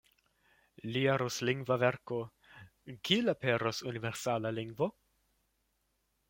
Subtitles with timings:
[0.93, 2.17] Lia ruslingva verko
[3.09, 4.91] "Kiel aperos universala lingvo?